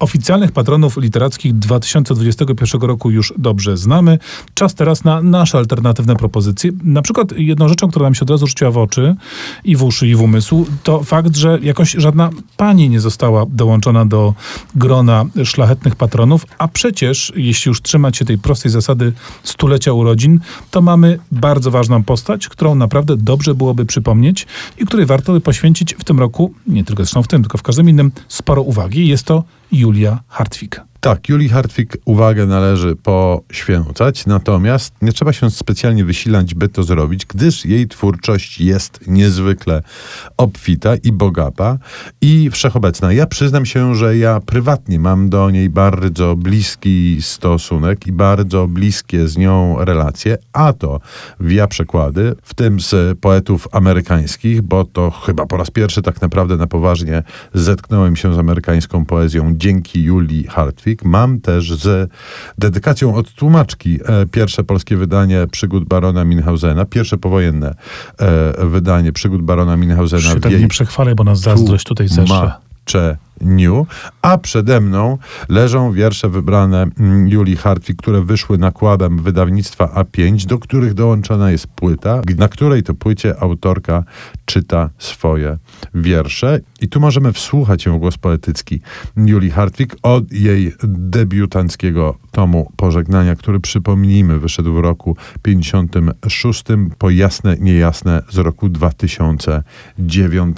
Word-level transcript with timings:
Oficjalnych 0.00 0.52
patronów 0.52 0.96
literackich 0.96 1.58
2021 1.58 2.80
roku 2.80 3.10
już 3.10 3.34
dobrze 3.38 3.76
znamy. 3.76 4.18
Czas 4.54 4.74
teraz 4.74 5.04
na 5.04 5.22
nasze 5.22 5.58
alternatywne 5.58 6.16
propozycje. 6.16 6.70
Na 6.84 7.02
przykład 7.02 7.32
jedną 7.36 7.68
rzeczą, 7.68 7.88
która 7.88 8.06
nam 8.06 8.14
się 8.14 8.22
od 8.22 8.30
razu 8.30 8.46
rzuciła 8.46 8.70
w 8.70 8.78
oczy 8.78 9.16
i 9.64 9.76
w 9.76 9.82
uszy 9.82 10.08
i 10.08 10.14
w 10.14 10.22
umysł, 10.22 10.66
to 10.82 11.02
fakt, 11.02 11.36
że 11.36 11.58
jakoś 11.62 11.92
żadna 11.92 12.30
pani 12.56 12.90
nie 12.90 13.00
została 13.00 13.46
dołączona 13.48 14.06
do 14.06 14.34
grona 14.74 15.24
szlachetnych 15.44 15.96
patronów, 15.96 16.46
a 16.58 16.68
przecież 16.68 17.32
jeśli 17.36 17.68
już 17.68 17.82
trzymać 17.82 18.16
się 18.16 18.24
tej 18.24 18.38
prostej 18.38 18.72
zasady 18.72 19.12
stulecia 19.42 19.92
urodzin, 19.92 20.40
to 20.70 20.82
mamy 20.82 21.18
bardzo 21.32 21.70
ważną 21.70 22.02
postać, 22.02 22.48
którą 22.48 22.74
naprawdę 22.74 23.16
dobrze 23.16 23.54
byłoby 23.54 23.86
przypomnieć 23.86 24.46
i 24.78 24.86
której 24.86 25.06
warto 25.06 25.32
by 25.32 25.40
poświęcić 25.40 25.94
w 25.94 26.04
tym 26.04 26.18
roku, 26.18 26.52
nie 26.66 26.84
tylko 26.84 27.04
zresztą 27.04 27.22
w 27.22 27.28
tym, 27.28 27.42
tylko 27.42 27.58
w 27.58 27.62
każdym 27.62 27.88
innym, 27.88 28.12
sporo 28.28 28.62
uwagi. 28.62 29.08
Jest 29.08 29.24
to 29.24 29.44
Julia 29.70 30.24
Hartwig. 30.28 30.80
Tak, 31.06 31.28
Julii 31.28 31.48
Hartwig 31.48 31.96
uwagę 32.04 32.46
należy 32.46 32.96
poświęcać, 32.96 34.26
natomiast 34.26 34.94
nie 35.02 35.12
trzeba 35.12 35.32
się 35.32 35.50
specjalnie 35.50 36.04
wysilać, 36.04 36.54
by 36.54 36.68
to 36.68 36.82
zrobić, 36.82 37.26
gdyż 37.26 37.64
jej 37.64 37.88
twórczość 37.88 38.60
jest 38.60 39.00
niezwykle 39.06 39.82
obfita 40.36 40.96
i 40.96 41.12
bogata 41.12 41.78
i 42.20 42.50
wszechobecna. 42.50 43.12
Ja 43.12 43.26
przyznam 43.26 43.66
się, 43.66 43.94
że 43.94 44.16
ja 44.16 44.40
prywatnie 44.40 44.98
mam 44.98 45.28
do 45.28 45.50
niej 45.50 45.70
bardzo 45.70 46.36
bliski 46.36 47.18
stosunek 47.20 48.06
i 48.06 48.12
bardzo 48.12 48.68
bliskie 48.68 49.28
z 49.28 49.36
nią 49.36 49.84
relacje, 49.84 50.38
a 50.52 50.72
to 50.72 51.00
via 51.40 51.66
przekłady, 51.66 52.34
w 52.42 52.54
tym 52.54 52.80
z 52.80 53.18
poetów 53.18 53.68
amerykańskich, 53.72 54.62
bo 54.62 54.84
to 54.84 55.10
chyba 55.10 55.46
po 55.46 55.56
raz 55.56 55.70
pierwszy 55.70 56.02
tak 56.02 56.22
naprawdę 56.22 56.56
na 56.56 56.66
poważnie 56.66 57.22
zetknąłem 57.54 58.16
się 58.16 58.34
z 58.34 58.38
amerykańską 58.38 59.04
poezją 59.04 59.52
dzięki 59.56 60.02
Julii 60.02 60.46
Hartwig. 60.46 60.95
Mam 61.04 61.40
też 61.40 61.72
z 61.72 62.10
dedykacją 62.58 63.14
od 63.14 63.32
tłumaczki 63.32 63.98
e, 64.04 64.26
pierwsze 64.26 64.64
polskie 64.64 64.96
wydanie 64.96 65.46
przygód 65.52 65.84
barona 65.84 66.24
Minhausena, 66.24 66.84
pierwsze 66.84 67.18
powojenne 67.18 67.74
e, 68.18 68.66
wydanie 68.66 69.12
przygód 69.12 69.42
barona 69.42 69.76
Minhausena. 69.76 70.22
Się 70.22 70.40
tak 70.40 70.60
nie 70.60 70.68
przechwalę, 70.68 71.14
bo 71.14 71.24
nas 71.24 71.40
zazdrość 71.40 71.84
tutaj 71.84 72.08
zeszła. 72.08 72.60
New, 73.40 73.86
a 74.22 74.38
przede 74.38 74.80
mną 74.80 75.18
leżą 75.48 75.92
wiersze 75.92 76.28
wybrane 76.28 76.86
mm, 76.98 77.28
Julii 77.28 77.56
Hartwig, 77.56 77.96
które 77.96 78.22
wyszły 78.22 78.58
nakładem 78.58 79.22
wydawnictwa 79.22 79.86
A5, 79.86 80.46
do 80.46 80.58
których 80.58 80.94
dołączona 80.94 81.50
jest 81.50 81.66
płyta, 81.66 82.20
na 82.38 82.48
której 82.48 82.82
to 82.82 82.94
płycie 82.94 83.40
autorka 83.40 84.04
czyta 84.44 84.90
swoje 84.98 85.58
wiersze. 85.94 86.60
I 86.80 86.88
tu 86.88 87.00
możemy 87.00 87.32
wsłuchać 87.32 87.82
się 87.82 87.96
w 87.96 87.98
głos 87.98 88.18
poetycki 88.18 88.80
Julii 89.16 89.50
Hartwig 89.50 89.96
od 90.02 90.32
jej 90.32 90.72
debiutanckiego 90.88 92.18
tomu 92.30 92.72
Pożegnania, 92.76 93.36
który 93.36 93.60
przypomnijmy 93.60 94.38
wyszedł 94.38 94.74
w 94.74 94.78
roku 94.78 95.16
56 95.42 96.64
po 96.98 97.10
jasne, 97.10 97.56
niejasne 97.60 98.22
z 98.30 98.38
roku 98.38 98.68
2009. 98.68 100.56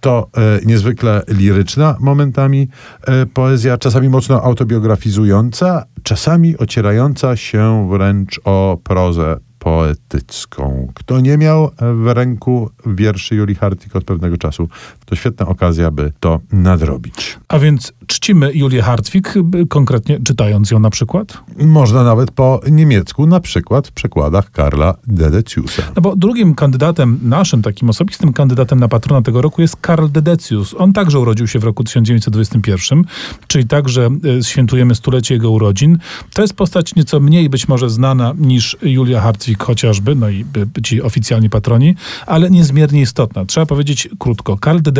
To 0.00 0.28
e, 0.36 0.60
niezwykle 0.66 1.22
liryczna 1.28 1.93
momentami 2.00 2.68
e, 3.06 3.26
poezja, 3.26 3.78
czasami 3.78 4.08
mocno 4.08 4.42
autobiografizująca, 4.42 5.84
czasami 6.02 6.58
ocierająca 6.58 7.36
się 7.36 7.88
wręcz 7.90 8.40
o 8.44 8.78
prozę 8.84 9.36
poetycką. 9.58 10.88
Kto 10.94 11.20
nie 11.20 11.38
miał 11.38 11.70
w 11.78 12.06
ręku 12.06 12.70
wierszy 12.86 13.34
Julii 13.34 13.54
Hartwig 13.54 13.96
od 13.96 14.04
pewnego 14.04 14.36
czasu, 14.36 14.68
to 15.04 15.16
świetna 15.16 15.46
okazja, 15.46 15.90
by 15.90 16.12
to 16.20 16.40
nadrobić. 16.52 17.38
A 17.48 17.58
więc 17.58 17.92
czcimy 18.06 18.52
Julię 18.54 18.82
Hartwig, 18.82 19.34
konkretnie 19.68 20.20
czytając 20.24 20.70
ją 20.70 20.78
na 20.78 20.90
przykład? 20.90 21.38
Można 21.58 22.04
nawet 22.04 22.30
po 22.30 22.60
niemiecku, 22.70 23.26
na 23.26 23.40
przykład 23.40 23.88
w 23.88 23.92
przekładach 23.92 24.50
Karla 24.50 24.94
Dedeciusa. 25.06 25.82
No 25.96 26.02
bo 26.02 26.16
drugim 26.16 26.54
kandydatem, 26.54 27.18
naszym 27.22 27.62
takim 27.62 27.90
osobistym 27.90 28.32
kandydatem 28.32 28.80
na 28.80 28.88
patrona 28.88 29.22
tego 29.22 29.42
roku 29.42 29.62
jest 29.62 29.76
Karl 29.76 30.06
Dedecius. 30.08 30.74
On 30.78 30.92
także 30.92 31.18
urodził 31.18 31.46
się 31.46 31.58
w 31.58 31.64
roku 31.64 31.84
1921, 31.84 33.04
czyli 33.46 33.66
także 33.66 34.10
e, 34.38 34.44
świętujemy 34.44 34.94
stulecie 34.94 35.34
jego 35.34 35.50
urodzin. 35.50 35.98
To 36.34 36.42
jest 36.42 36.54
postać 36.54 36.94
nieco 36.94 37.20
mniej 37.20 37.48
być 37.48 37.68
może 37.68 37.90
znana 37.90 38.34
niż 38.38 38.76
Julia 38.82 39.20
Hartwig 39.20 39.62
chociażby, 39.62 40.14
no 40.14 40.30
i 40.30 40.44
ci 40.84 41.02
oficjalni 41.02 41.50
patroni, 41.50 41.94
ale 42.26 42.50
niezmiernie 42.50 43.00
istotna. 43.00 43.44
Trzeba 43.44 43.66
powiedzieć 43.66 44.08
krótko. 44.18 44.58
Karl 44.58 44.78
Dedecius, 44.78 44.93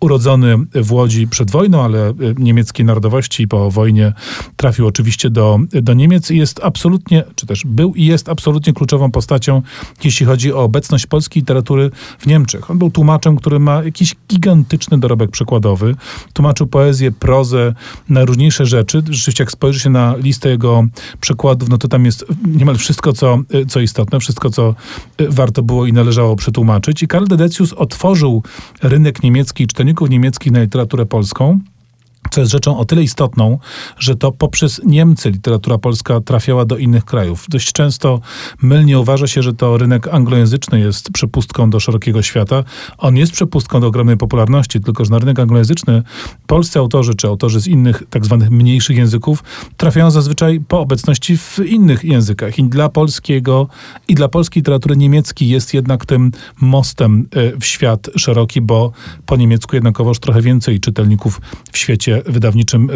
urodzony 0.00 0.56
w 0.74 0.92
Łodzi 0.92 1.28
przed 1.28 1.50
wojną, 1.50 1.84
ale 1.84 2.08
e, 2.08 2.14
niemieckiej 2.38 2.86
narodowości 2.86 3.48
po 3.48 3.70
wojnie 3.70 4.12
trafił 4.56 4.86
oczywiście 4.86 5.30
do, 5.30 5.58
do 5.82 5.94
Niemiec 5.94 6.30
i 6.30 6.38
jest 6.38 6.60
absolutnie, 6.62 7.24
czy 7.34 7.46
też 7.46 7.64
był 7.66 7.94
i 7.94 8.04
jest 8.04 8.28
absolutnie 8.28 8.72
kluczową 8.72 9.10
postacią, 9.10 9.62
jeśli 10.04 10.26
chodzi 10.26 10.52
o 10.52 10.62
obecność 10.62 11.06
polskiej 11.06 11.40
literatury 11.40 11.90
w 12.18 12.26
Niemczech. 12.26 12.70
On 12.70 12.78
był 12.78 12.90
tłumaczem, 12.90 13.36
który 13.36 13.58
ma 13.58 13.82
jakiś 13.82 14.14
gigantyczny 14.28 14.98
dorobek 14.98 15.30
przekładowy. 15.30 15.96
Tłumaczył 16.32 16.66
poezję, 16.66 17.12
prozę, 17.12 17.74
najróżniejsze 18.08 18.66
rzeczy. 18.66 19.02
Rzeczywiście 19.08 19.42
jak 19.42 19.52
spojrzy 19.52 19.80
się 19.80 19.90
na 19.90 20.16
listę 20.16 20.48
jego 20.48 20.84
przekładów, 21.20 21.68
no 21.68 21.78
to 21.78 21.88
tam 21.88 22.04
jest 22.04 22.24
niemal 22.46 22.76
wszystko, 22.76 23.12
co, 23.12 23.38
co 23.68 23.80
istotne, 23.80 24.20
wszystko, 24.20 24.50
co 24.50 24.74
warto 25.18 25.62
było 25.62 25.86
i 25.86 25.92
należało 25.92 26.36
przetłumaczyć. 26.36 27.02
I 27.02 27.08
Karl 27.08 27.24
Dedecius 27.24 27.72
otworzył 27.72 28.42
rynek 28.82 28.99
niemiecki, 29.22 29.66
czytelników 29.66 30.10
niemieckich 30.10 30.52
na 30.52 30.60
literaturę 30.60 31.06
polską 31.06 31.60
co 32.30 32.40
jest 32.40 32.52
rzeczą 32.52 32.78
o 32.78 32.84
tyle 32.84 33.02
istotną, 33.02 33.58
że 33.98 34.16
to 34.16 34.32
poprzez 34.32 34.80
Niemcy 34.84 35.30
literatura 35.30 35.78
polska 35.78 36.20
trafiała 36.20 36.64
do 36.64 36.76
innych 36.76 37.04
krajów. 37.04 37.46
Dość 37.48 37.72
często 37.72 38.20
mylnie 38.62 38.98
uważa 38.98 39.26
się, 39.26 39.42
że 39.42 39.54
to 39.54 39.78
rynek 39.78 40.08
anglojęzyczny 40.08 40.80
jest 40.80 41.10
przepustką 41.12 41.70
do 41.70 41.80
szerokiego 41.80 42.22
świata. 42.22 42.64
On 42.98 43.16
jest 43.16 43.32
przepustką 43.32 43.80
do 43.80 43.86
ogromnej 43.86 44.16
popularności, 44.16 44.80
tylko 44.80 45.04
że 45.04 45.10
na 45.10 45.18
rynek 45.18 45.38
anglojęzyczny 45.38 46.02
polscy 46.46 46.78
autorzy 46.78 47.14
czy 47.14 47.26
autorzy 47.26 47.60
z 47.60 47.66
innych 47.66 48.02
tak 48.10 48.24
zwanych 48.24 48.50
mniejszych 48.50 48.96
języków 48.96 49.44
trafiają 49.76 50.10
zazwyczaj 50.10 50.60
po 50.68 50.80
obecności 50.80 51.36
w 51.36 51.58
innych 51.58 52.04
językach. 52.04 52.58
I 52.58 52.64
dla 52.64 52.88
polskiego 52.88 53.68
i 54.08 54.14
dla 54.14 54.28
polskiej 54.28 54.60
literatury 54.60 54.96
niemiecki 54.96 55.48
jest 55.48 55.74
jednak 55.74 56.06
tym 56.06 56.32
mostem 56.60 57.28
e, 57.30 57.60
w 57.60 57.64
świat 57.64 58.10
szeroki, 58.16 58.60
bo 58.60 58.92
po 59.26 59.36
niemiecku 59.36 59.76
jednakowoż 59.76 60.18
trochę 60.18 60.42
więcej 60.42 60.80
czytelników 60.80 61.40
w 61.72 61.78
świecie 61.78 62.19
wydawniczym 62.26 62.90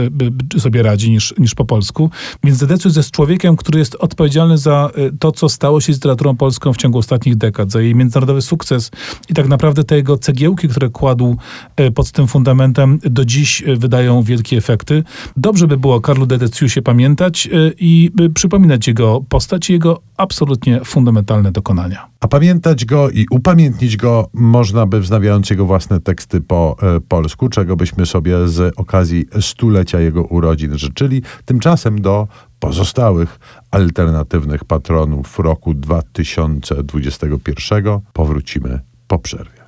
y, 0.56 0.60
sobie 0.60 0.82
radzi 0.82 1.10
niż, 1.10 1.34
niż 1.38 1.54
po 1.54 1.64
polsku. 1.64 2.10
Więc 2.44 2.58
Dedecius 2.58 2.96
jest 2.96 3.10
człowiekiem, 3.10 3.56
który 3.56 3.78
jest 3.78 3.94
odpowiedzialny 3.94 4.58
za 4.58 4.90
y, 4.98 5.12
to, 5.18 5.32
co 5.32 5.48
stało 5.48 5.80
się 5.80 5.92
z 5.92 5.96
literaturą 5.96 6.36
polską 6.36 6.72
w 6.72 6.76
ciągu 6.76 6.98
ostatnich 6.98 7.36
dekad, 7.36 7.70
za 7.70 7.80
jej 7.80 7.94
międzynarodowy 7.94 8.42
sukces 8.42 8.90
i 9.28 9.34
tak 9.34 9.48
naprawdę 9.48 9.84
te 9.84 9.96
jego 9.96 10.18
cegiełki, 10.18 10.68
które 10.68 10.88
kładł 10.88 11.36
y, 11.80 11.90
pod 11.90 12.12
tym 12.12 12.26
fundamentem, 12.26 12.98
do 13.02 13.24
dziś 13.24 13.62
wydają 13.76 14.22
wielkie 14.22 14.56
efekty. 14.56 15.02
Dobrze 15.36 15.66
by 15.66 15.76
było 15.76 16.00
Karlu 16.00 16.26
Dedeciusie 16.26 16.82
pamiętać 16.82 17.48
i 17.78 18.10
przypominać 18.34 18.88
jego 18.88 19.20
postać 19.28 19.70
i 19.70 19.72
jego 19.72 20.00
absolutnie 20.16 20.80
fundamentalne 20.84 21.52
dokonania. 21.52 22.06
A 22.20 22.28
pamiętać 22.28 22.84
go 22.84 23.10
i 23.10 23.26
upamiętnić 23.30 23.96
go 23.96 24.28
można 24.32 24.86
by 24.86 25.00
wznawiając 25.00 25.50
jego 25.50 25.66
własne 25.66 26.00
teksty 26.00 26.40
po 26.40 26.76
e, 26.82 27.00
polsku, 27.00 27.48
czego 27.48 27.76
byśmy 27.76 28.06
sobie 28.06 28.48
z 28.48 28.74
okazji 29.22 29.26
stulecia 29.40 30.00
jego 30.00 30.22
urodzin 30.22 30.78
życzyli. 30.78 31.22
Tymczasem 31.44 32.00
do 32.00 32.28
pozostałych 32.58 33.38
alternatywnych 33.70 34.64
patronów 34.64 35.38
roku 35.38 35.74
2021 35.74 38.00
powrócimy 38.12 38.80
po 39.06 39.18
przerwie. 39.18 39.63